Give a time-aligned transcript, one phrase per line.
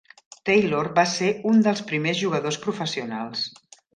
[0.49, 3.45] Taylor va ser un dels primers jugadors professionals.